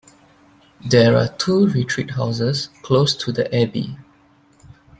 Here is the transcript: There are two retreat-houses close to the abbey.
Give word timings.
There 0.83 1.15
are 1.15 1.27
two 1.27 1.67
retreat-houses 1.67 2.69
close 2.81 3.15
to 3.17 3.31
the 3.31 3.55
abbey. 3.55 3.97